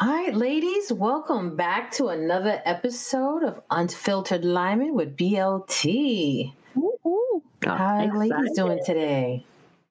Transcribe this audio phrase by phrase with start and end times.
[0.00, 6.52] All right, ladies, welcome back to another episode of Unfiltered Liming with BLT.
[6.76, 9.44] Ooh, How are you ladies doing today?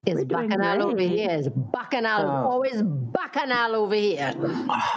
[0.05, 1.29] It's bacchanal over here.
[1.31, 2.21] It's bacchanal.
[2.21, 2.51] Oh.
[2.51, 4.33] Always bacchanal over here.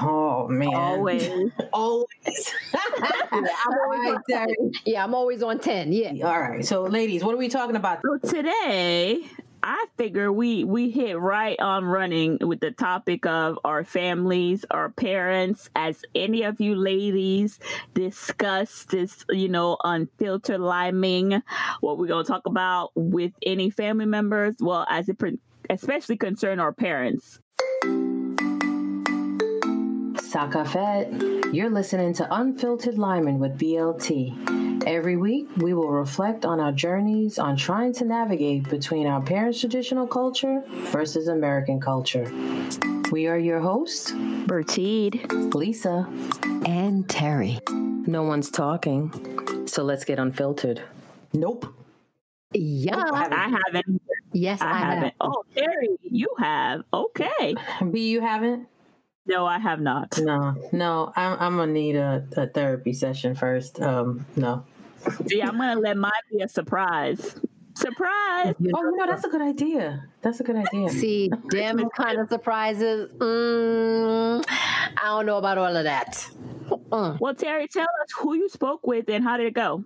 [0.00, 1.29] Oh man, Always.
[1.72, 2.54] always.
[3.33, 4.72] I'm always All on right, 10.
[4.87, 5.92] Yeah, I'm always on 10.
[5.92, 6.13] Yeah.
[6.24, 7.99] All right, so ladies, what are we talking about?
[8.04, 9.22] So today,
[9.63, 14.88] I figure we we hit right on running with the topic of our families, our
[14.88, 15.69] parents.
[15.74, 17.59] As any of you ladies
[17.95, 21.42] discuss this, you know, unfiltered liming,
[21.80, 24.56] what we're gonna talk about with any family members.
[24.60, 25.18] Well, as it
[25.68, 27.40] especially concern our parents.
[30.30, 34.86] Sakafet, you're listening to Unfiltered Liming with BLT.
[34.86, 39.58] Every week, we will reflect on our journeys on trying to navigate between our parents'
[39.58, 40.62] traditional culture
[40.92, 42.30] versus American culture.
[43.10, 45.52] We are your hosts, Bertide.
[45.52, 46.08] Lisa.
[46.64, 47.58] And Terry.
[47.68, 50.80] No one's talking, so let's get unfiltered.
[51.32, 51.74] Nope.
[52.54, 53.04] Yeah.
[53.12, 54.00] I haven't.
[54.32, 54.94] Yes, I, I have.
[54.94, 55.15] haven't.
[55.20, 56.82] Oh, Terry, you have.
[56.94, 57.56] Okay.
[57.90, 58.68] B, you haven't?
[59.30, 60.18] No, I have not.
[60.20, 61.12] No, no.
[61.14, 63.80] I'm, I'm gonna need a, a therapy session first.
[63.80, 64.64] Um, no.
[65.28, 67.37] See, I'm gonna let mine be a surprise.
[67.77, 68.55] Surprise!
[68.59, 70.05] Oh, you know that's a good idea.
[70.20, 70.91] That's a good idea.
[70.91, 73.12] See, them kind of surprises.
[73.12, 76.28] Mm, I don't know about all of that.
[76.69, 77.20] Mm.
[77.20, 79.84] Well, Terry, tell us who you spoke with and how did it go?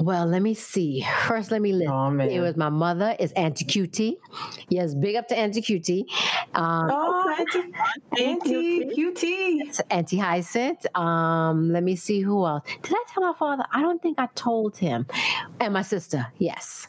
[0.00, 1.06] Well, let me see.
[1.28, 1.90] First, let me list.
[1.90, 2.28] Oh man.
[2.28, 3.14] It was my mother.
[3.20, 4.18] Is Auntie Cutie.
[4.68, 6.06] Yes, big up to Auntie Cutie.
[6.54, 7.72] Um, Oh, Auntie,
[8.22, 9.76] Auntie QT.
[9.76, 10.84] to Auntie Hyacinth.
[10.96, 12.64] Um, let me see who else.
[12.82, 13.64] Did I tell my father?
[13.72, 15.06] I don't think I told him.
[15.60, 16.26] And my sister.
[16.38, 16.88] Yes.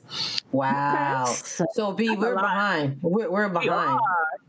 [0.51, 1.25] Wow.
[1.25, 2.97] So, So B, we're behind.
[3.01, 3.99] We're, we're behind.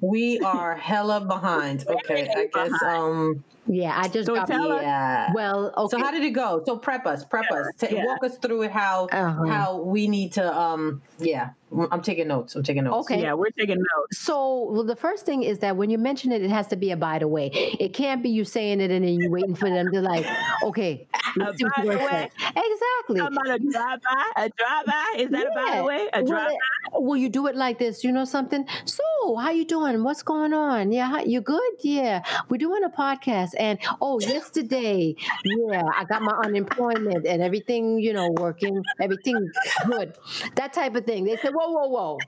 [0.00, 1.84] We are hella behind.
[1.88, 2.82] Okay, I guess.
[2.82, 3.44] Um.
[3.66, 4.46] Yeah, I just So got.
[4.46, 5.32] tell us- Yeah.
[5.34, 5.96] Well, okay.
[5.96, 6.62] So how did it go?
[6.66, 8.04] So prep us, prep us, Ta Yeah.
[8.06, 8.70] walk us through it.
[8.70, 9.46] How Uh-huh.
[9.46, 10.56] how we need to.
[10.56, 11.02] Um.
[11.18, 11.50] Yeah,
[11.90, 12.54] I'm taking notes.
[12.54, 13.10] I'm taking notes.
[13.10, 13.22] Okay.
[13.22, 14.18] Yeah, we're taking notes.
[14.18, 16.90] So, well, the first thing is that when you mention it, it has to be
[16.90, 17.46] a by the way.
[17.80, 20.26] It can't be you saying it and then you waiting for them to like,
[20.62, 21.06] okay,
[21.36, 23.20] let's see what by you're the gonna Exactly.
[23.20, 24.32] About a drive by?
[24.36, 25.14] A drive by?
[25.18, 25.76] Is that a Yeah.
[25.78, 26.08] the way?
[26.12, 26.58] A drive it-
[26.92, 28.02] oh, Well, you do it like this.
[28.04, 28.66] You know something?
[28.84, 29.02] So,
[29.36, 30.02] how you doing?
[30.04, 30.92] What's going on?
[30.92, 31.62] Yeah, how, you good?
[31.80, 35.14] Yeah, we're doing a podcast, and oh, yesterday,
[35.44, 37.98] yeah, I got my unemployment and everything.
[37.98, 39.50] You know, working, everything
[39.86, 40.14] good.
[40.56, 41.24] That type of thing.
[41.24, 42.18] They said, whoa, whoa, whoa.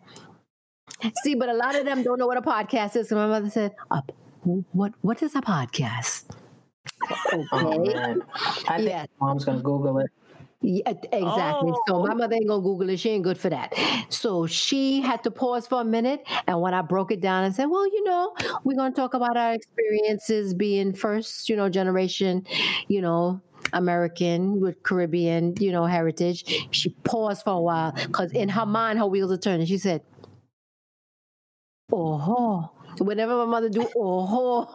[1.23, 3.09] See, but a lot of them don't know what a podcast is.
[3.09, 4.11] So my mother said, "Up,
[4.73, 4.93] what?
[5.03, 6.25] What is a podcast?"
[7.33, 7.95] Oh, Okay.
[7.95, 8.23] man.
[8.69, 9.07] I think Yeah.
[9.21, 10.11] mom's gonna Google it.
[10.61, 11.73] Yeah, exactly.
[11.87, 12.07] So Oh.
[12.07, 12.99] my mother ain't gonna Google it.
[12.99, 13.73] She ain't good for that.
[14.09, 16.27] So she had to pause for a minute.
[16.49, 18.35] And when I broke it down and said, well, you know,
[18.65, 22.45] we're gonna talk about our experiences being first, you know, generation,
[22.89, 23.41] you know,
[23.73, 26.45] American with Caribbean, you know, heritage.
[26.73, 29.67] She paused for a while because in her mind, her wheels are turning.
[29.67, 30.03] She said,
[31.93, 34.67] "Oh, whenever my mother do oh,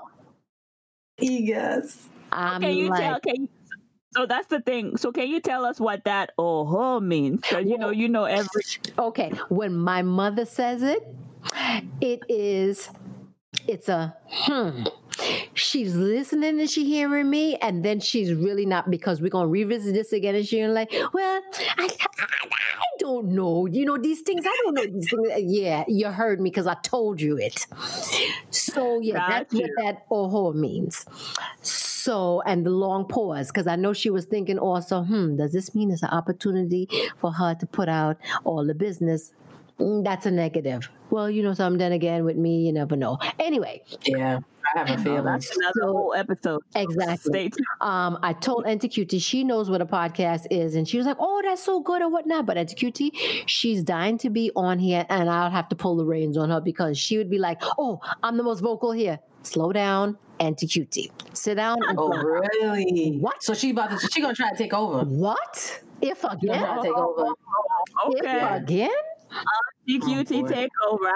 [1.24, 2.10] Yes.
[2.32, 3.20] I'm Can you like, tell?
[3.20, 3.48] Can
[4.16, 4.98] so that's the thing.
[4.98, 7.42] So can you tell us what that oh means?
[7.42, 8.62] Because you know, you know every.
[8.98, 11.08] Okay, when my mother says it,
[12.00, 12.90] it is,
[13.68, 14.84] it's a hmm.
[15.54, 19.94] She's listening and she hearing me, and then she's really not because we're gonna revisit
[19.94, 21.42] this again, and she's like, "Well,
[21.78, 23.66] I, I, I don't know.
[23.66, 24.46] You know these things.
[24.46, 25.30] I don't know these things.
[25.52, 27.66] Yeah, you heard me because I told you it.
[28.52, 31.06] So yeah, that's what that oho means.
[31.62, 35.74] So and the long pause because I know she was thinking also, hmm, does this
[35.74, 36.88] mean it's an opportunity
[37.18, 39.32] for her to put out all the business?
[39.80, 40.90] Mm, That's a negative.
[41.10, 41.80] Well, you know something.
[41.80, 43.18] Then again, with me, you never know.
[43.40, 44.40] Anyway, Yeah,
[44.76, 45.24] I have a feeling.
[45.26, 46.62] that's another So- whole episode.
[46.76, 47.52] exactly.
[47.82, 51.42] Um, I told Cutie she knows what a podcast is, and she was like, "Oh,
[51.44, 53.12] that's so good or whatnot." But Cutie,
[53.46, 56.62] she's dying to be on here, and I'll have to pull the reins on her
[56.62, 60.18] because she would be like, "Oh, I'm the most vocal here." Slow down,
[60.68, 61.12] Cutie.
[61.34, 61.78] Sit down.
[61.98, 63.18] Oh, really?
[63.20, 63.44] What?
[63.44, 64.08] So she about to?
[64.12, 65.04] She gonna try to take over?
[65.04, 65.82] What?
[66.02, 66.60] If again?
[66.60, 67.32] try take over?
[68.08, 68.90] If Okay.
[69.88, 70.02] Again?
[70.02, 70.48] CQT boy.
[70.48, 70.70] take.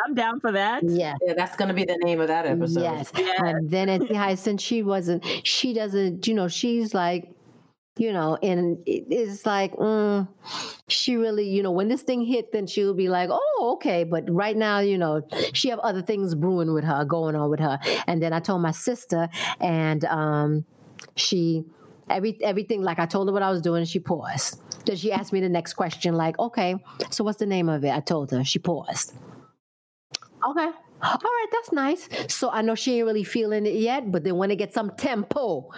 [0.05, 0.83] I'm down for that.
[0.83, 1.15] Yeah.
[1.25, 2.81] Yeah, that's gonna be the name of that episode.
[2.81, 3.11] Yes.
[3.17, 3.45] Yeah.
[3.45, 7.33] And then Auntie Hyacinth, she wasn't, she doesn't, you know, she's like,
[7.99, 10.27] you know, and it's like, mm,
[10.87, 14.03] she really, you know, when this thing hit, then she'll be like, oh, okay.
[14.03, 15.21] But right now, you know,
[15.53, 17.79] she have other things brewing with her, going on with her.
[18.07, 19.29] And then I told my sister,
[19.59, 20.65] and um,
[21.15, 21.65] she,
[22.09, 24.61] every everything, like I told her what I was doing, she paused.
[24.85, 26.75] Then she asked me the next question, like, okay,
[27.09, 27.91] so what's the name of it?
[27.91, 28.43] I told her.
[28.43, 29.13] She paused.
[30.49, 30.69] Okay.
[31.03, 32.07] all right, that's nice.
[32.33, 34.91] So I know she ain't really feeling it yet, but then when it gets some
[34.97, 35.69] tempo,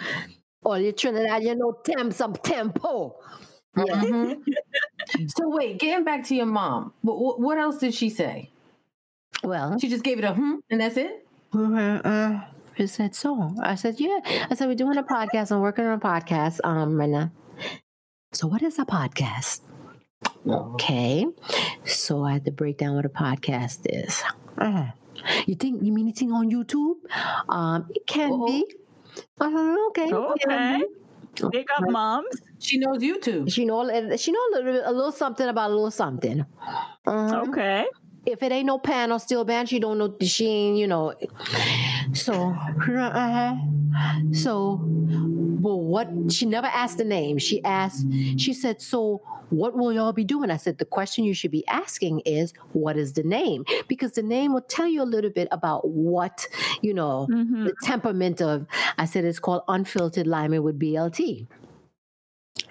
[0.62, 3.16] or you Trinidad, you know, temp some tempo.
[3.76, 3.84] Yeah.
[4.02, 4.42] Mhm.
[5.36, 8.50] so wait, getting back to your mom, what, what else did she say?
[9.42, 11.26] Well, She just gave it a hmm, and that's it.
[11.54, 12.40] uh,
[12.76, 13.54] she said so.
[13.62, 14.20] I said, yeah.
[14.50, 15.52] I said, we're doing a podcast.
[15.52, 17.30] I'm working on a podcast, um, right now.
[18.32, 19.60] So what is a podcast?
[20.46, 21.26] Okay.
[21.84, 24.22] So I had to break down what a podcast is.
[24.56, 24.88] Uh,
[25.46, 26.94] you think you mean anything on YouTube?
[27.48, 28.46] Um, it can Uh-oh.
[28.46, 28.64] be.
[29.40, 30.14] I said, okay.
[30.14, 30.82] Okay.
[31.50, 32.40] Big up, moms.
[32.58, 33.52] She knows YouTube.
[33.52, 33.84] She know
[34.16, 36.44] she know a little, a little something about a little something.
[37.06, 37.86] Uh, Okay.
[38.26, 40.14] If it ain't no pan or steel band, she don't know.
[40.22, 41.14] She ain't you know.
[42.12, 42.56] So,
[42.88, 43.56] uh,
[44.32, 44.82] so,
[45.60, 46.16] well, what?
[46.30, 47.38] She never asked the name.
[47.38, 48.06] She asked.
[48.36, 51.66] She said, "So, what will y'all be doing?" I said, "The question you should be
[51.68, 53.64] asking is, what is the name?
[53.88, 56.46] Because the name will tell you a little bit about what
[56.82, 57.64] you know." Mhm.
[57.66, 58.66] the temperament of
[58.98, 61.46] I said it's called unfiltered liming with BLT.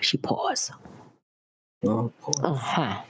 [0.02, 0.72] She paused.
[1.86, 2.12] Oh,
[2.44, 3.02] Uh-huh.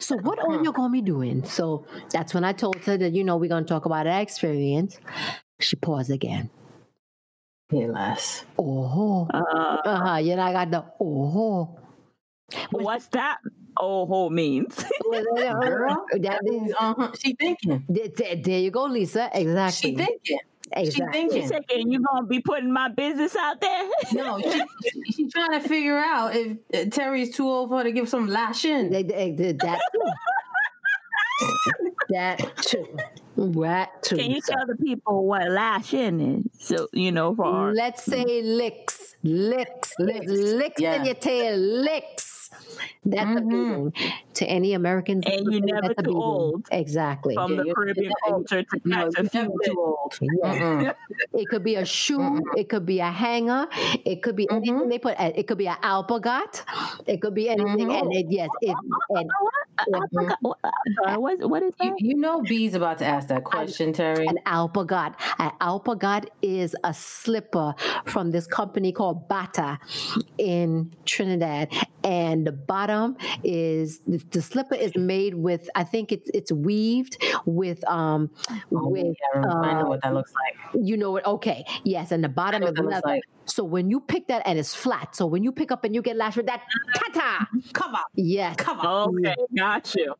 [0.00, 1.44] So what are you gonna be doing?
[1.44, 4.98] So that's when I told her that, you know, we're gonna talk about our experience.
[5.60, 6.50] She paused again.
[7.70, 8.44] Here, lass.
[8.58, 9.26] Oh.
[9.32, 9.42] Uh,
[9.84, 10.16] Uh-huh.
[10.16, 11.76] You know, I got the oh.
[12.70, 13.38] what's that?
[13.76, 14.74] Oh, ho means.
[15.04, 17.12] Girl, That is, uh-huh.
[17.20, 17.84] She thinking.
[17.88, 19.30] there, there- there you go, Lisa.
[19.32, 19.90] Exactly.
[19.90, 20.38] She thinking.
[20.76, 21.20] She exactly.
[21.22, 21.48] you thinking.
[21.48, 23.88] thinking you gonna be putting my business out there?
[24.12, 27.84] No, she, she, she's trying to figure out if uh, Terry's too old for her
[27.84, 28.90] to give some lashing.
[28.90, 30.00] They- they- they- that too.
[32.10, 32.86] that too.
[33.36, 34.16] That too.
[34.16, 36.66] Can you tell the people what lashing is?
[36.66, 40.32] So you know for our Let's say licks, licks, licks, Licks.
[40.32, 40.94] licks Yeah.
[40.96, 42.27] in your tail, licks.
[43.04, 43.48] That's a Mhm.
[43.48, 43.92] beating
[44.34, 45.24] to any Americans.
[45.26, 46.22] And you listening, never that's a too beating.
[46.22, 46.68] old.
[46.70, 47.34] Exactly.
[47.34, 50.18] from Yeah, the Caribbean you're- culture to No, catch a you're few never too old.
[50.42, 50.92] Yeah.
[51.34, 52.40] It could be a shoe.
[52.56, 53.66] It could be a hanger.
[54.04, 54.88] It could be anything Mhm.
[54.90, 55.18] they put.
[55.18, 56.62] It could be an alpagot.
[57.06, 57.92] It could be anything.
[57.92, 58.74] And it, yes, it,
[59.10, 59.30] and
[59.94, 62.00] I forgot- what- I'm sorry, what, what is You, that?
[62.00, 64.26] you know B's about to ask that question, Terry.
[64.26, 65.14] an alpagot.
[65.38, 67.74] An alpagot is a slipper
[68.04, 69.78] from this company called Bata
[70.38, 71.68] in Trinidad,
[72.08, 75.68] and the bottom is the, the slipper is made with.
[75.74, 78.30] I think it's it's weaved with um
[78.72, 80.84] Oh, with yeah, I know uh, what that looks like.
[80.84, 81.26] you know what?
[81.26, 83.02] Okay, yes, and the bottom know is what leather.
[83.04, 83.22] like.
[83.44, 86.00] So when you pick that and it's flat, so when you pick up and you
[86.02, 86.62] get lashed with that,
[87.14, 89.14] ta Come on, yes, come on.
[89.18, 90.14] Okay, got you.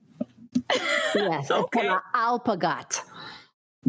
[1.14, 1.88] yes, Okay.
[1.88, 3.00] called an alpagot.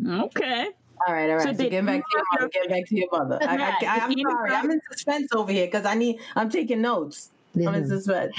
[0.07, 0.69] Okay.
[1.07, 1.43] All right, all right.
[1.43, 2.49] So So, did getting back to your mother.
[2.51, 3.39] Getting back to your mother.
[3.41, 4.51] I, Matt, I, am sorry.
[4.55, 6.19] I'm in suspense over here because I need.
[6.35, 7.31] I'm taking notes.
[7.67, 8.35] I'm in Listen, suspense.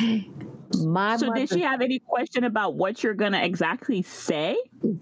[0.79, 4.57] My So mother, did she have any question about what you're gonna exactly say?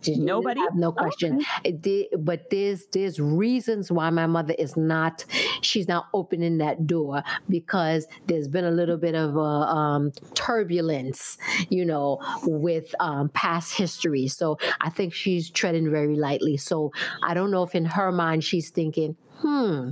[0.06, 0.60] Nobody?
[0.60, 1.44] have no question.
[1.62, 5.24] It did, but there's there's reasons why my mother is not
[5.60, 11.36] she's not opening that door because there's been a little bit of a um, turbulence,
[11.68, 14.26] you know, with um, past history.
[14.26, 16.56] So I think she's treading very lightly.
[16.56, 16.92] So
[17.22, 19.90] I don't know if in her mind she's thinking, hmm.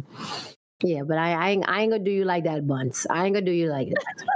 [0.82, 3.06] Yeah, but I, I, ain't, I ain't gonna do you like that, Bunce.
[3.08, 4.26] I ain't gonna do you like that.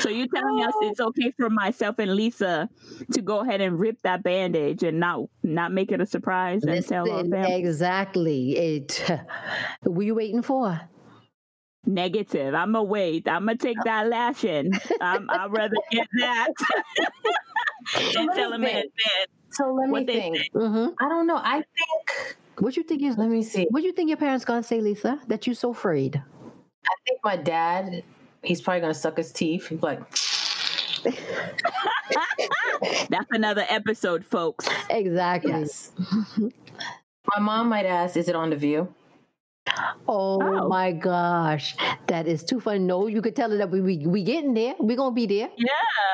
[0.00, 2.68] So you're telling us it's okay for myself and Lisa
[3.12, 6.86] to go ahead and rip that bandage and not not make it a surprise and
[6.86, 8.56] tell our family exactly.
[8.56, 9.02] It.
[9.84, 10.80] What you waiting for?
[11.86, 12.54] negative.
[12.54, 13.28] I'm gonna wait.
[13.28, 14.78] I'm gonna take that lashing.
[15.00, 16.48] I'm, I'd rather get that
[18.16, 18.86] and let tell me them in think.
[18.86, 20.36] advance So let me think.
[20.36, 20.52] think.
[20.52, 21.36] hmm I don't know.
[21.36, 22.36] I think.
[22.58, 23.18] What do you think is?
[23.18, 23.66] Let me see.
[23.70, 25.20] What do you think your parents gonna say, Lisa?
[25.28, 26.22] That you so afraid?
[26.86, 28.04] I think my dad.
[28.42, 29.68] He's probably gonna suck his teeth.
[29.68, 30.00] He's like,
[33.08, 34.68] That's another episode, folks.
[34.90, 35.50] Exactly.
[35.52, 35.92] yes.
[37.34, 38.92] my mom might ask, "Is it on the View?"
[40.06, 40.68] Oh, Oh.
[40.68, 41.74] my gosh,
[42.06, 42.80] that is too funny.
[42.80, 44.74] No, you could tell her that we we, we getting there.
[44.78, 45.50] We gonna be there.
[45.56, 45.70] Yeah.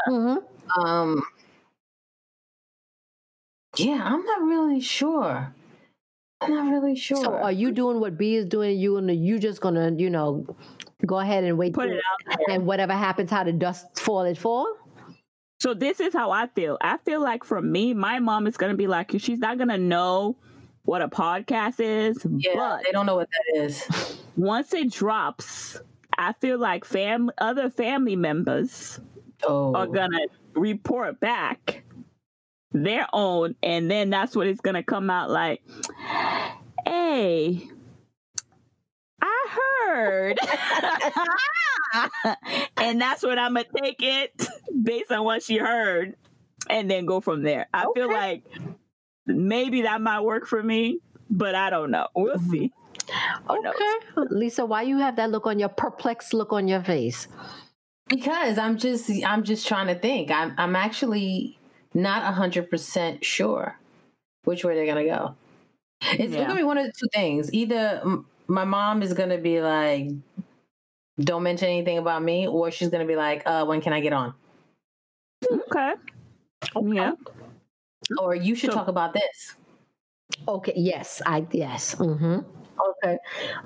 [0.07, 0.37] hmm
[0.79, 1.23] Um.
[3.77, 5.55] Yeah, I'm not really sure.
[6.43, 7.17] I'm not really sure.
[7.23, 8.79] So, are you doing what B is doing?
[8.79, 10.47] You and you just gonna you know
[11.07, 12.57] go ahead and wait Put till- it out there.
[12.57, 14.67] and whatever happens, how the dust fall, it fall.
[15.61, 16.79] So this is how I feel.
[16.81, 20.37] I feel like for me, my mom is gonna be like, she's not gonna know
[20.85, 24.19] what a podcast is, yeah, but they don't know what that is.
[24.37, 25.79] once it drops,
[26.17, 28.99] I feel like fam other family members
[29.43, 30.19] Oh, are gonna
[30.55, 31.83] report back
[32.73, 35.63] their own, and then that's what it's gonna come out like.
[36.87, 37.69] Hey,
[39.23, 39.49] I
[39.85, 40.39] heard,
[42.77, 44.47] and that's what I'm gonna take it
[44.83, 46.17] based on what she heard,
[46.69, 47.69] and then go from there.
[47.75, 48.45] I feel like
[49.27, 51.01] maybe that might work for me,
[51.31, 52.09] but I don't know.
[52.15, 52.51] We'll Mm-hmm.
[52.51, 52.73] see.
[53.49, 53.75] Who knows?
[53.77, 54.27] Okay.
[54.31, 57.29] Lisa, why you have that look on your perplexed look on your face?
[58.09, 60.31] Because I'm just I'm just trying to think.
[60.31, 61.60] I'm I'm actually
[61.95, 63.77] not hundred percent sure
[64.45, 65.35] which way they're gonna go.
[66.03, 66.43] It's Yeah.
[66.45, 67.53] gonna be one of the two things.
[67.53, 70.09] Either m- my mom is gonna be like,
[71.21, 74.13] "Don't mention anything about me," or she's gonna be like, "Uh, when can I get
[74.13, 74.35] on?"
[75.51, 75.95] Okay.
[76.83, 77.13] Yeah.
[78.19, 79.55] Or you should So- talk about this.
[80.49, 80.73] Okay.
[80.77, 81.21] Yes.
[81.27, 81.95] I yes.
[81.97, 82.39] Mm-hmm.
[83.05, 83.19] Okay.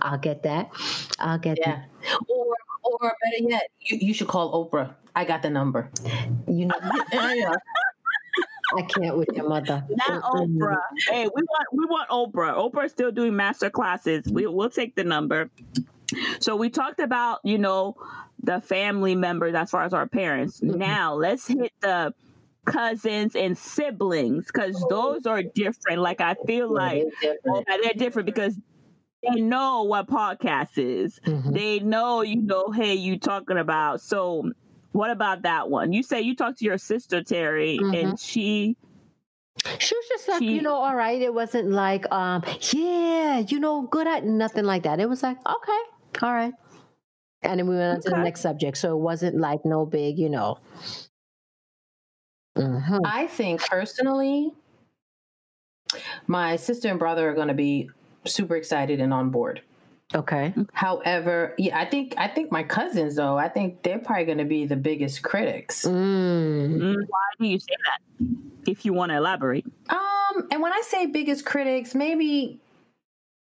[0.03, 0.71] I'll get that.
[1.19, 1.85] I'll get Yeah.
[2.29, 4.95] Or or better yet, you, you should call Oprah.
[5.17, 5.89] I got the number.
[6.49, 6.75] You know,
[8.77, 9.85] I can't with your mother.
[10.09, 10.79] Not Oprah.
[11.09, 12.55] Hey, we want we want Oprah.
[12.57, 14.25] Oprah's still doing master classes.
[14.31, 15.51] We we'll take the number.
[16.41, 17.97] So we talked about, you know,
[18.43, 20.61] the family members as far as our parents.
[20.61, 20.77] Mhm.
[20.77, 22.15] Now let's hit the
[22.67, 26.01] cousins and siblings because those are different.
[26.01, 27.67] Like I feel like It's different.
[27.69, 28.59] oh, they're different because
[29.23, 31.19] they know what podcast is.
[31.25, 31.53] Mhm.
[31.55, 34.01] They know, you know, hey, you talking about.
[34.03, 34.51] So
[34.95, 35.93] what about that one?
[35.93, 38.77] You say you talked to your sister Terry, and she
[39.79, 41.21] She was just like, She- you know, all right.
[41.21, 45.01] It wasn't like, um, yeah, you know, good at nothing like that.
[45.01, 45.83] It was like, okay,
[46.23, 46.53] all right.
[47.43, 48.77] And then we went on to the next subject.
[48.79, 50.59] So it wasn't like no big, you know.
[52.57, 53.01] Mhm.
[53.05, 54.53] I think personally,
[56.27, 57.91] my sister and brother are going to be
[58.25, 59.61] super excited and on board.
[60.15, 60.53] Okay.
[60.73, 64.45] However, yeah, I think I think my cousins though, I think they're probably going to
[64.45, 65.85] be the biggest critics.
[65.85, 66.79] Mm.
[66.79, 68.27] Mm, why do you say that?
[68.69, 69.67] If you want to elaborate.
[69.89, 72.61] Um, and when I say biggest critics, maybe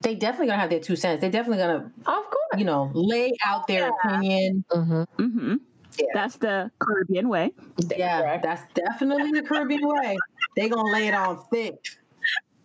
[0.02, 1.20] they definitely gonna have their two cents.
[1.20, 2.58] They're definitely gonna, Of course.
[2.58, 4.64] you know, lay out their opinion.
[4.70, 5.02] Mm-hmm.
[5.24, 5.54] hmm
[5.98, 6.06] Yeah.
[6.12, 7.52] That's the Caribbean way.
[7.96, 10.16] Yeah, that's definitely the Caribbean way.
[10.56, 11.76] They gonna lay it on thick.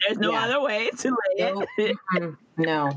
[0.06, 0.46] There's no Yeah.
[0.46, 2.36] other way to lay No, it.
[2.58, 2.92] no,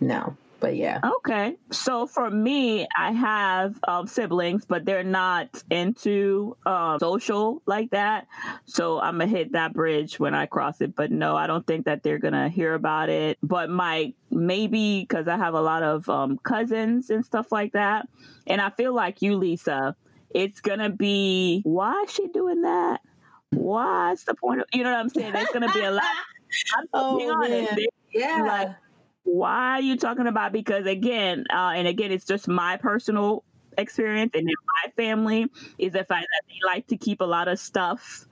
[0.00, 0.36] no.
[0.60, 1.56] But yeah, Okay.
[1.72, 8.26] So for me, I have um, siblings, but they're not into um, social like that.
[8.64, 10.96] So I'm going to hit that bridge when I cross it.
[10.96, 13.36] But no, I don't think that they're going to hear about it.
[13.42, 18.08] But my maybe because I have a lot of um, cousins and stuff like that.
[18.46, 19.94] And I feel like you, Lisa,
[20.30, 23.00] it's going to be why is she doing that?
[23.50, 25.32] What's the point of, you know what I'm saying?
[25.34, 26.04] There's going to be a lot.
[26.78, 27.70] I'm Oh, being honest.
[27.76, 27.78] man.
[28.14, 28.42] Yeah.
[28.46, 28.68] Like,
[29.24, 33.42] why are you talking about because again uh, and again it's just my personal
[33.76, 34.54] experience and in
[34.84, 35.46] my family
[35.78, 38.26] is the fact that they like to keep a lot of stuff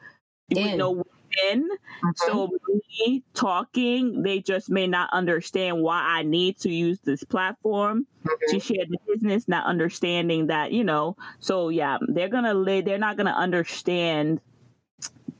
[0.49, 1.69] you know within.
[2.17, 2.51] So
[2.99, 8.07] me talking they just may not understand why i need to use this platform
[8.49, 11.17] to share the business not understanding that you know.
[11.41, 14.41] So yeah they're gonna live they're not gonna understand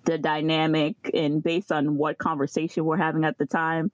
[0.05, 3.93] the dynamic and based on what conversation we're having at the time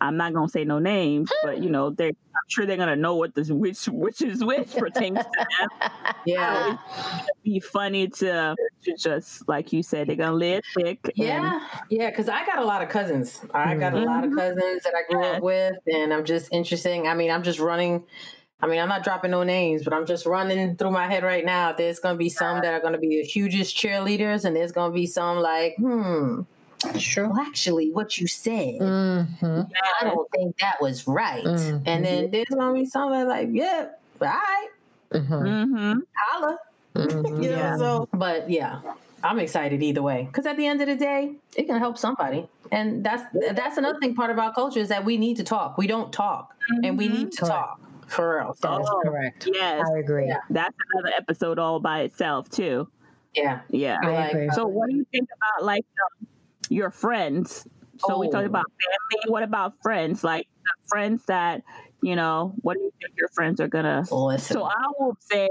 [0.00, 3.16] i'm not gonna say no names but you know they're i'm sure they're gonna know
[3.16, 5.90] what this which which is which pertains to them
[6.26, 6.76] yeah,
[7.44, 11.60] be funny to, to just like you said they're gonna live thick and- yeah,
[11.90, 12.10] yeah.
[12.10, 13.40] Because I got a lot of cousins.
[13.54, 14.36] I got a lot of Mhm.
[14.36, 15.30] cousins that I grew Yeah.
[15.32, 17.06] up with, and I'm just interesting.
[17.06, 18.02] I mean, I'm just running.
[18.60, 21.44] I mean, I'm not dropping no names, but I'm just running through my head right
[21.44, 21.72] now.
[21.72, 24.72] There's going to be some that are going to be the hugest cheerleaders, and there's
[24.72, 26.40] going to be some like, hmm,
[26.98, 27.28] Sure.
[27.28, 31.44] well, actually, what you said, hmm I don't think that was right.
[31.44, 31.82] Mhm.
[31.86, 33.88] And then there's going to be some that are like, yeah,
[34.20, 34.68] all right,
[35.12, 36.00] hmm Mhm.
[36.16, 36.58] holla.
[36.94, 37.08] hmm
[37.42, 37.76] You know, Yeah.
[37.76, 38.80] so, but yeah,
[39.24, 42.46] I'm excited either way because at the end of the day, it can help somebody,
[42.70, 44.14] and that's that's another thing.
[44.14, 45.78] Part of our culture is that we need to talk.
[45.78, 46.54] We don't talk,
[46.84, 47.52] and we need to Correct.
[47.54, 48.54] talk for real.
[48.54, 49.00] So, That's Oh.
[49.02, 49.48] correct.
[49.52, 50.28] yes I agree.
[50.28, 50.38] Yeah.
[50.50, 52.88] that's another episode all by itself too
[53.34, 54.50] yeah, yeah I Like, agree.
[54.54, 55.84] So, what do you think about like
[56.20, 56.25] um,
[56.70, 57.66] your friends?
[57.98, 58.46] So we talked Oh.
[58.46, 59.32] about family.
[59.32, 60.22] What about friends?
[60.22, 61.62] Like the friends that
[62.02, 62.52] you know.
[62.60, 64.04] What do you think your friends are gonna?
[64.10, 64.54] Oh, listen.
[64.54, 65.48] So I will say,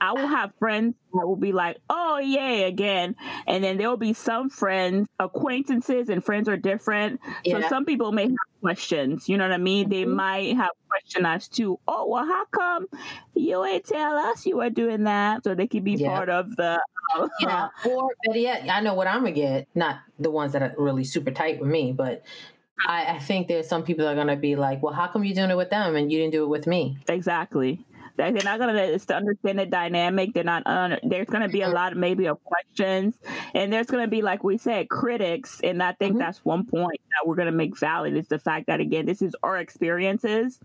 [0.00, 3.14] I will have friends that will be like, "Oh yay!" again,
[3.46, 7.20] and then there will be some friends, acquaintances, and friends are different.
[7.48, 9.28] So some people may have questions.
[9.28, 9.88] You know what I mean?
[9.88, 10.14] They Mhm.
[10.14, 12.86] might have question as to, "Oh, well, how come
[13.34, 16.08] you ain't tell us you were doing that?" So they could be Yeah.
[16.14, 16.80] part of the.
[17.40, 19.68] yeah, or better yet, I know what I'm gonna get.
[19.74, 22.22] Not the ones that are really super tight with me, but
[22.86, 25.34] I, I think there's some people that are gonna be like, "Well, how come you
[25.34, 27.84] doing it with them and you didn't do it with me?" Exactly.
[28.18, 30.34] They're not gonna it's to understand the dynamic.
[30.34, 30.66] They're not.
[30.66, 33.18] Un- there's gonna be a lot, of maybe, of questions,
[33.54, 35.60] and there's gonna be, like we said, critics.
[35.62, 36.18] And I think Mhm.
[36.18, 39.34] that's one point that we're gonna make valid is the fact that again, this is
[39.42, 40.60] our experiences.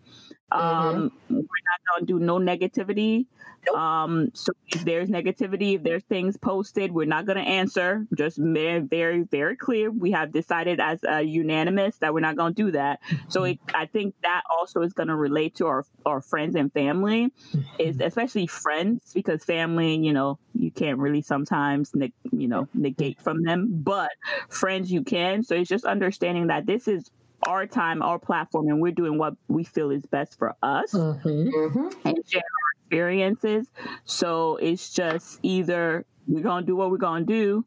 [0.54, 3.26] Um, We're not going to do no negativity.
[3.66, 3.78] Nope.
[3.78, 8.06] Um, so if there's negativity, if there's things posted, we're not going to answer.
[8.14, 9.90] Just very, very, very clear.
[9.90, 13.00] We have decided as a unanimous that we're not going to do that.
[13.30, 16.74] So it, I think that also is going to relate to our our friends and
[16.74, 17.32] family,
[17.80, 23.22] is especially friends because family, you know, you can't really sometimes, neg- you know, negate
[23.22, 24.12] from them, but
[24.50, 25.42] friends you can.
[25.44, 27.10] So it's just understanding that this is
[27.48, 31.22] our time, our platform, and we're doing what we feel is best for us Mhm.
[31.24, 32.08] Mm-hmm.
[32.08, 33.68] and share our experiences.
[34.06, 37.66] So it's just either we're gonna do what we're gonna do,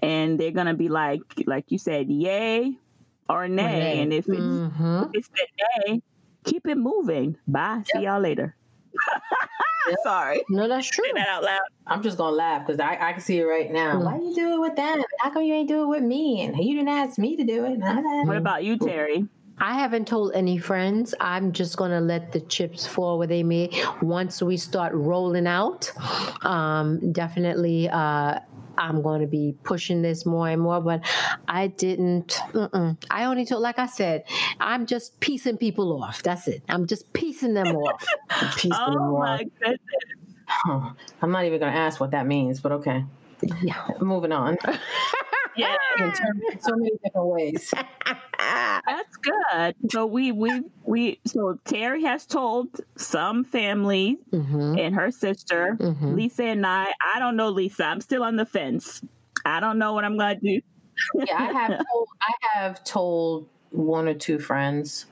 [0.00, 2.78] and they're gonna be like, like you said, yay
[3.28, 3.62] or nay.
[3.80, 4.02] nay.
[4.02, 5.06] And if it's Mhm.
[5.06, 5.46] if it's the
[5.88, 6.02] nay,
[6.44, 7.36] keep it moving.
[7.48, 7.82] Bye.
[7.92, 8.54] See y'all later.
[10.02, 10.42] Sorry.
[10.48, 11.04] No, that's true.
[11.04, 11.60] Say that out loud.
[11.86, 13.96] I'm just gonna laugh because I, I can see it right now.
[13.96, 14.04] Mm.
[14.04, 15.02] Why you do it with them?
[15.20, 16.42] How come you ain't do it with me?
[16.42, 17.78] And you didn't ask me to do it.
[18.26, 19.26] What about you, Terry?
[19.58, 21.14] I haven't told any friends.
[21.18, 23.70] I'm just going to let the chips fall where they may.
[24.02, 25.90] Once we start rolling out,
[26.44, 28.40] um, definitely uh,
[28.78, 30.80] I'm going to be pushing this more and more.
[30.80, 31.04] But
[31.48, 32.40] I didn't.
[32.52, 32.96] Mm-mm.
[33.10, 34.24] I only told, like I said,
[34.60, 36.22] I'm just piecing people off.
[36.22, 36.62] That's it.
[36.68, 38.04] I'm just piecing them off.
[38.56, 39.38] Peace Oh and my war.
[39.38, 39.78] goodness.
[40.48, 40.90] Huh.
[41.22, 43.04] I'm not even gonna ask what that means, but okay.
[43.62, 43.88] Yeah.
[44.00, 44.56] Moving on.
[45.58, 45.74] Yeah.
[45.98, 46.12] In
[46.60, 47.72] so many different ways.
[48.86, 49.74] That's good.
[49.90, 56.14] So we we we so Terry has told some family hmm and her sister, hmm
[56.14, 56.92] Lisa and I.
[57.14, 57.84] I don't know Lisa.
[57.84, 59.02] I'm still on the fence.
[59.44, 60.60] I don't know what I'm gonna do.
[61.14, 65.06] Yeah, I have told I have told one or two friends,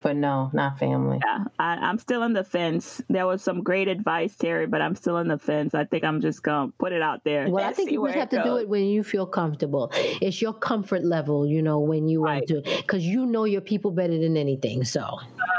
[0.00, 1.18] but no, not family.
[1.24, 3.02] Yeah, I, I'm still on the fence.
[3.08, 5.74] There was some great advice, Terry, but I'm still on the fence.
[5.74, 7.48] I think I'm just gonna put it out there.
[7.48, 9.90] Well, I think you where just have it to do it when you feel comfortable.
[10.20, 13.90] It's your comfort level, you know, when you want to, because you know your people
[13.90, 14.84] better than anything.
[14.84, 15.04] So,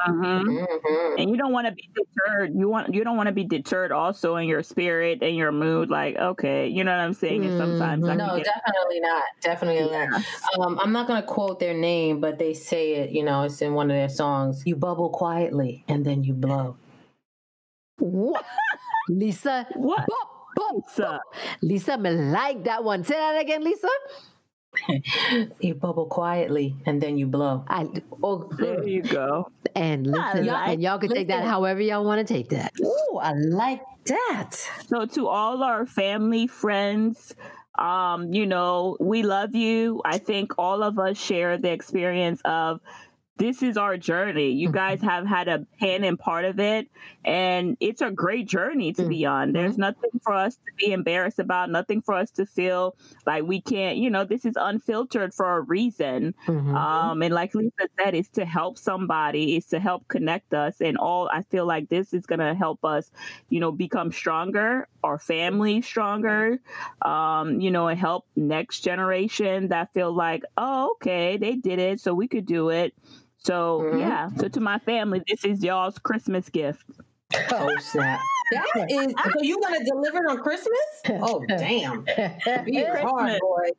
[0.08, 0.46] Mhm.
[0.46, 1.16] Mhm.
[1.20, 2.54] And you don't want to be deterred.
[2.56, 5.90] You want you don't want to be deterred also in your spirit and your mood.
[5.90, 7.44] Like, okay, you know what I'm saying?
[7.44, 8.18] And sometimes I Mhm.
[8.20, 9.24] can No, get definitely not.
[9.42, 10.06] Definitely Yeah.
[10.06, 10.24] not.
[10.60, 13.62] Um, I'm not going to quote their name, but they say it, you know, it's
[13.62, 14.29] in one of their songs.
[14.66, 16.78] You bubble quietly and then you blow.
[17.98, 18.46] what?
[19.10, 20.06] Lisa, what?
[20.08, 21.02] bop, bop, Lisa.
[21.02, 21.22] bop.
[21.62, 23.04] Lisa, me like that one.
[23.04, 23.88] Say that again, Lisa.
[25.60, 27.66] You bubble quietly and then you blow.
[27.68, 27.88] I,
[28.24, 29.50] oh, There you go.
[29.76, 32.72] and listen, like- and y'all can take that however y'all want to take that.
[32.80, 34.52] Ooh, I like that.
[34.88, 37.34] So to all our family, friends,
[37.78, 40.02] um, you know, we love you.
[40.06, 42.80] I think all of us share the experience of
[43.40, 44.52] this is our journey.
[44.52, 46.88] You guys have had a hand in part of it,
[47.24, 49.54] and it's a great journey to be on.
[49.54, 53.62] There's nothing for us to be embarrassed about, nothing for us to feel like we
[53.62, 56.36] can't, you know, this is unfiltered for a reason.
[56.48, 56.76] Mhm.
[56.76, 60.82] Um, and like Lisa said, it's to help somebody, it's to help connect us.
[60.82, 63.10] And all I feel like this is going to help us,
[63.50, 66.60] you know, become stronger, our family stronger,
[67.04, 72.02] um, you know, and help next generation that feel like, oh, okay, they did it,
[72.02, 72.94] so we could do it.
[73.40, 74.00] So, Mhm.
[74.02, 74.30] yeah.
[74.38, 76.84] So, to my family, this is y'all's Christmas gift.
[77.52, 78.20] Oh, snap.
[78.52, 80.80] That is, so you going to deliver it on Christmas?
[81.22, 82.04] Oh, damn.
[82.04, 82.12] B
[82.78, 83.70] is hard, boy.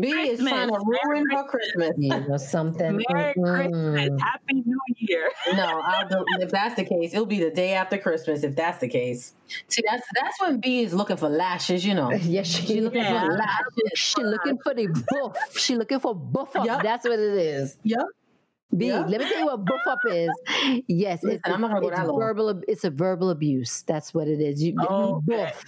[0.00, 0.98] B is trying to Christmas.
[1.04, 1.92] ruin her Christmas.
[1.96, 3.00] you know something.
[3.08, 3.68] Merry Christmas.
[3.72, 4.20] Mm-mm.
[4.20, 5.30] Happy New Year.
[5.54, 8.42] No, I'll do, if that's the case, it'll be the day after Christmas.
[8.42, 9.34] If that's the case,
[9.68, 11.84] see, that's that's when B is looking for lashes.
[11.84, 13.20] You know, Yes, she she looking Yeah.
[13.28, 13.90] for lashes.
[13.94, 15.36] She looking for the buff.
[15.56, 16.66] She looking for buff up.
[16.66, 16.82] Yup.
[16.82, 17.76] That's what it is.
[17.84, 18.00] Yep.
[18.76, 19.08] B, Yup.
[19.08, 20.30] let me tell you what buff up is.
[20.88, 22.18] Yes, Listen, it's, I'm not gonna it's that long.
[22.18, 22.62] verbal.
[22.66, 23.82] It's a verbal abuse.
[23.82, 24.62] That's what it is.
[24.62, 25.36] You, Okay.
[25.36, 25.64] buff.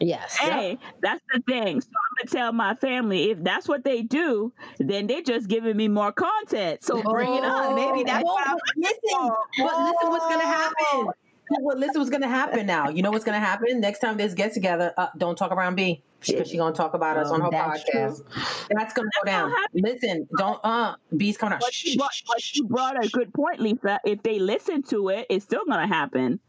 [0.00, 0.36] Yes.
[0.36, 1.80] Hey, that's the thing.
[1.80, 5.76] So I'm gonna tell my family if that's what they do, then they're just giving
[5.76, 6.84] me more content.
[6.84, 7.74] So bring it on.
[7.74, 11.08] Maybe oh, that's Well, what I'm listen, but listen, what's gonna happen?
[11.60, 12.88] Well, listen, what's gonna happen now?
[12.88, 14.92] You know what's gonna happen next time this get together?
[14.96, 18.68] Uh, don't talk around B because she's gonna talk about us on her That's podcast.
[18.70, 19.52] That's gonna go down.
[19.74, 20.60] Listen, don't.
[20.64, 21.60] Uh, B's coming out.
[21.60, 24.00] But you, brought, but you brought a good point, Lisa.
[24.04, 26.40] If they listen to it, it's still gonna happen.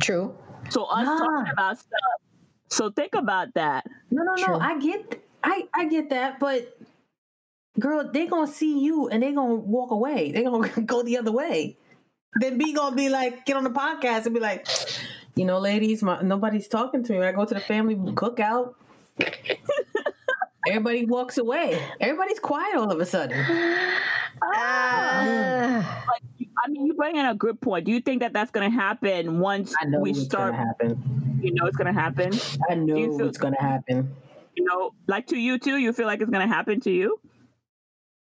[0.00, 0.36] True.
[0.70, 1.18] So us Nah.
[1.18, 2.00] talking about stuff.
[2.68, 3.84] So think about that.
[4.10, 4.54] No, no, True.
[4.54, 4.60] no.
[4.60, 6.76] I get, I, I get that, but
[7.78, 10.32] girl, they're gonna see you and they're gonna walk away.
[10.32, 11.78] They're gonna go the other way.
[12.40, 14.66] Then B gonna be like, get on the podcast and be like,
[15.36, 17.18] you know, ladies, my, nobody's talking to me.
[17.18, 18.74] When I go to the family cookout,
[20.68, 21.80] everybody walks away.
[22.00, 23.44] Everybody's quiet all of a sudden.
[24.42, 26.04] Ah.
[26.64, 27.84] I mean, you bring in a good point.
[27.84, 30.52] Do you think that that's going to happen once I know we it's start?
[30.52, 31.38] gonna happen.
[31.42, 32.32] You know, it's going to happen.
[32.70, 34.14] I know feel- it's gonna happen.
[34.54, 35.76] You know, like to you too.
[35.76, 37.20] You feel like it's going to happen to you.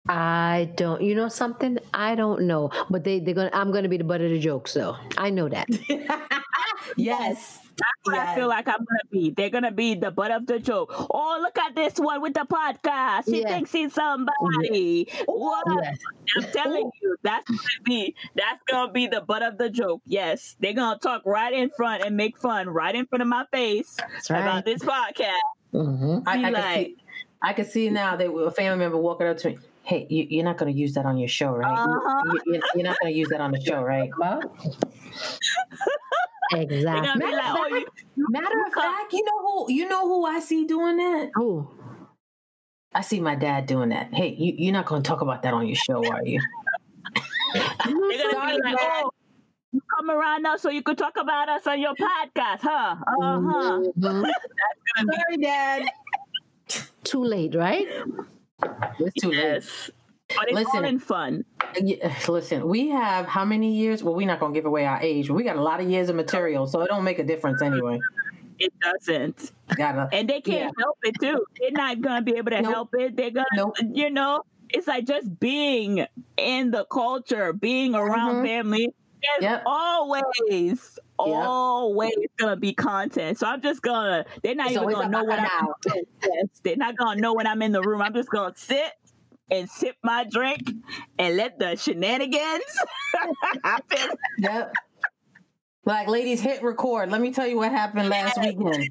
[0.08, 1.02] I don't.
[1.02, 1.78] You know something?
[1.94, 2.70] I don't know.
[2.90, 3.50] But they they're gonna.
[3.52, 4.96] I'm gonna be the butt of the jokes, though.
[5.18, 5.66] I know that.
[6.96, 7.60] yes.
[7.78, 8.28] That's what Yes.
[8.28, 9.30] I feel like I'm gonna be.
[9.36, 10.94] They're gonna be the butt of the joke.
[11.10, 13.24] Oh, look at this one with the podcast.
[13.26, 13.48] She Yeah.
[13.48, 15.08] thinks he's somebody.
[15.26, 15.64] What?
[15.82, 15.98] Yes.
[16.38, 20.00] I'm telling you, that's gonna be that's gonna be the butt of the joke.
[20.06, 23.44] Yes, they're gonna talk right in front and make fun right in front of my
[23.52, 23.96] face
[24.30, 24.40] right.
[24.40, 25.32] about this podcast.
[25.72, 26.96] hmm I, I Be can see.
[27.42, 29.58] I can see now that a family member walking up to me.
[29.86, 31.72] Hey, you, you're not going to use that on your show, right?
[31.72, 32.22] Uh-huh.
[32.26, 34.10] You, you, you're not going to use that on the show, right?
[34.18, 34.40] They're
[36.62, 37.18] Exactly.
[37.18, 37.84] Matter like, of oh,
[38.16, 41.30] you, Matter of fact, you know who you know who I see doing that.
[41.36, 41.70] Oh,
[42.94, 44.12] I see my dad doing that.
[44.12, 46.40] Hey, you, you're not going to talk about that on your show, are you?
[47.54, 49.10] they're gonna be like, oh,
[49.72, 52.96] you come around now so you could talk about us on your podcast, huh?
[53.06, 53.80] Uh huh.
[53.80, 54.00] Mhm.
[54.00, 54.32] Gonna
[54.96, 55.84] Sorry, Dad.
[57.04, 57.86] too late, right?
[58.98, 59.36] It's too late.
[59.36, 59.90] yes,
[60.34, 60.84] but it's Listen.
[60.84, 61.44] in fun.
[61.80, 64.02] Yeah, listen, we have how many years?
[64.02, 65.88] Well, we're not going to give away our age, but we got a lot of
[65.90, 68.00] years of material, so it don't make a difference anyway.
[68.58, 69.52] It doesn't.
[69.76, 70.08] Gotta.
[70.16, 71.44] and they can't help it too.
[71.60, 72.72] They're not gonna be able to Nope.
[72.72, 73.16] help it.
[73.16, 73.74] They're gonna, Nope.
[73.92, 76.06] you know, it's like just being
[76.38, 78.46] in the culture, being around Mhm.
[78.46, 78.88] family.
[79.22, 79.62] There's Yep.
[79.66, 83.38] always, always gonna be content.
[83.38, 84.24] So I'm just gonna.
[84.42, 85.46] They're not It's even gonna know and what I'm.
[85.46, 85.74] out.
[85.86, 88.02] Yes, they're not gonna know when I'm in the room.
[88.02, 88.92] I'm just gonna sit
[89.50, 90.70] and sip my drink
[91.18, 92.64] and let the shenanigans
[93.64, 94.10] happen.
[94.38, 94.72] Yep.
[95.84, 97.10] Like, ladies, hit record.
[97.10, 98.88] Let me tell you what happened last weekend.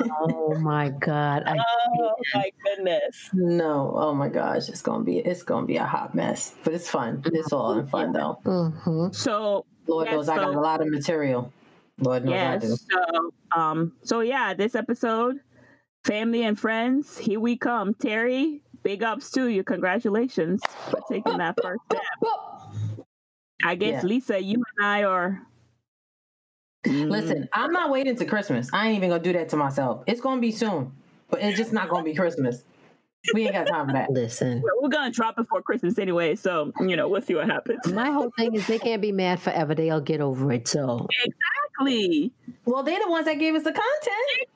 [0.00, 1.42] Oh my God.
[1.46, 1.58] I,
[1.96, 3.30] Oh my goodness.
[3.34, 6.88] No, oh my gosh, it's gonna be it's gonna be a hot mess, but it's
[6.88, 7.22] fun.
[7.26, 8.38] It's all in fun though.
[8.44, 11.52] hmm So Lord Yes, knows I got a lot of material.
[11.98, 12.68] Lord knows I do.
[12.68, 12.86] Yes.
[12.90, 15.40] So, um, so yeah, this episode,
[16.04, 17.94] family and friends, here we come.
[17.94, 19.62] Terry, big ups to you.
[19.62, 22.00] Congratulations for taking that first step.
[23.64, 24.08] I guess Yeah.
[24.08, 25.42] Lisa, you and I are.
[26.86, 28.68] Mm, Listen, I'm not waiting to Christmas.
[28.72, 30.02] I ain't even gonna do that to myself.
[30.06, 30.92] It's gonna be soon,
[31.30, 32.64] but it's just not gonna be Christmas.
[33.32, 34.10] We ain't got time for that.
[34.10, 37.46] Listen, we're- we're gonna drop it for Christmas anyway, so you know we'll see what
[37.48, 37.86] happens.
[37.92, 39.74] my whole thing is they can't be mad forever.
[39.74, 40.68] They'll get over it.
[40.68, 42.32] So Exactly.
[42.66, 44.48] Well, they're the ones that gave us the content.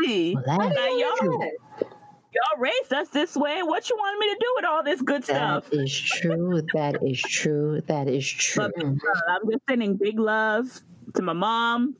[0.00, 0.34] Exactly.
[0.34, 1.50] Well, that's Now, y'all, true.
[1.80, 3.62] y'all raised us this way.
[3.62, 5.70] What you want me to do with all this good stuff?
[5.70, 6.62] that is true.
[6.74, 7.80] That is true.
[7.86, 8.70] That is true.
[8.76, 8.90] But uh,
[9.28, 10.80] I'm just sending big love
[11.14, 11.96] to my mom.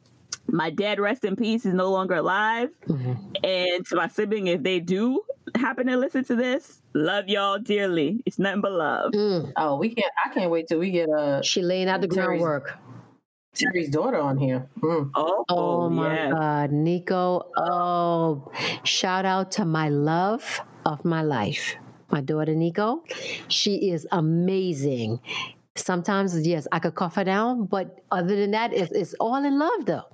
[0.54, 2.70] My dad, rest in peace, is no longer alive.
[2.86, 3.16] Mhm.
[3.42, 5.20] And to my sibling, if they do
[5.56, 8.22] happen to listen to this, love y'all dearly.
[8.24, 9.12] It's nothing but love.
[9.12, 9.52] Mm.
[9.56, 10.12] Oh, we can't.
[10.24, 12.78] I can't wait till we get uh, She laying out the Terry's- groundwork.
[13.54, 14.68] Terry's daughter on here.
[14.80, 15.10] Mm.
[15.16, 16.30] Oh, Oh my yeah.
[16.30, 17.46] God, Nico.
[17.56, 18.50] Oh,
[18.84, 21.74] shout out to my love of my life,
[22.10, 23.02] my daughter Nico.
[23.48, 25.18] She is amazing.
[25.76, 29.58] Sometimes, yes, I could cough her down, but other than that, it's, it's all in
[29.58, 30.04] love, though.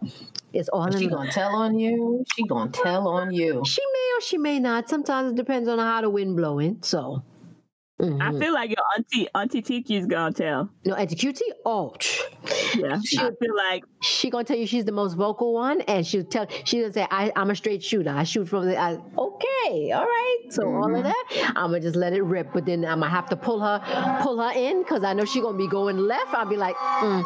[0.54, 1.18] It's all She love.
[1.18, 2.24] gonna tell on you.
[2.34, 3.62] She gonna tell on you.
[3.66, 4.88] She may or she may not.
[4.88, 6.78] Sometimes it depends on how the wind blowing.
[6.82, 7.22] So,
[8.00, 8.38] I mhm.
[8.38, 10.70] feel like your auntie, Auntie Tiki's gonna tell.
[10.86, 11.94] no, at the QT, oh,
[12.76, 16.24] Yeah, I be like she gonna tell you she's the most vocal one, and she'll
[16.24, 18.10] tell she'll say, I, "I'm a straight shooter.
[18.10, 20.38] I shoot from the." I, okay, all right.
[20.50, 21.24] So all of that,
[21.56, 22.52] I'm gonna just let it rip.
[22.52, 23.80] But then I'm gonna have to pull her,
[24.22, 26.32] pull her in because I know she's gonna be going left.
[26.34, 27.22] I'll be like, mm,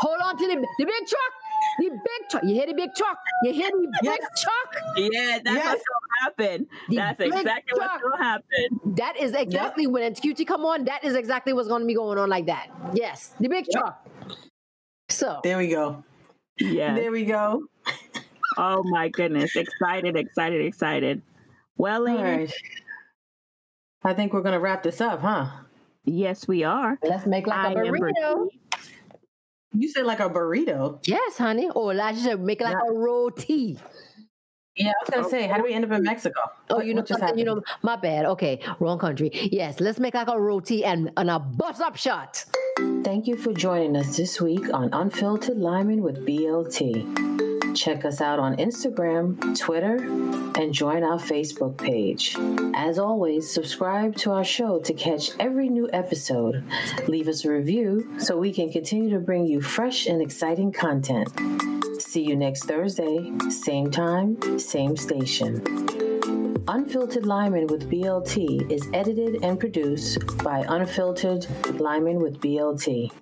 [0.00, 1.32] "Hold on to the the big truck,
[1.80, 2.42] the big truck.
[2.44, 3.18] You hear the big truck?
[3.44, 4.82] You hear the big truck?
[4.96, 5.66] yeah, that's Yes.
[5.66, 6.66] what's gonna happen.
[6.88, 8.02] The That's exactly what's truck.
[8.02, 8.94] gonna happen.
[8.96, 10.84] That is exactly when it's QT come on.
[10.84, 12.68] That is exactly what's gonna be going on like that.
[12.94, 14.04] Yes, the big truck.
[15.18, 16.04] So There we go.
[16.60, 16.94] Yeah.
[16.94, 17.64] There we go.
[18.56, 19.56] Oh my goodness.
[19.56, 21.22] Excited, excited, excited.
[21.76, 22.52] Well, ladies,
[24.04, 24.12] right.
[24.12, 25.48] I think we're gonna wrap this up, huh?
[26.04, 26.98] yes, we are.
[27.02, 28.46] let's make like I a am burrito.
[29.72, 31.00] You said like a burrito.
[31.06, 31.68] Yes, honey.
[31.70, 33.76] Or I should make it like a roti.
[34.78, 36.40] Yeah, I was gonna say, how do we end up in Mexico?
[36.70, 37.38] Oh, What- you know what just something?
[37.38, 37.82] You know, happened?
[37.82, 38.24] my bad.
[38.26, 39.30] Okay, wrong country.
[39.52, 42.44] Yes, let's make like a roti and, and a buss up shut.
[43.02, 47.47] Thank you for joining us this week on Unfiltered Liming with BLT.
[47.78, 49.98] Check us out on Instagram, Twitter,
[50.60, 52.34] and join our Facebook page.
[52.74, 56.64] As always, subscribe to our show to catch every new episode.
[57.06, 61.28] Leave us a review so we can continue to bring you fresh and exciting content.
[62.02, 65.62] See you next Thursday, same time, same station.
[66.66, 71.46] Unfiltered Liming with BLT is edited and produced by Unfiltered
[71.78, 73.12] Liming with BLT.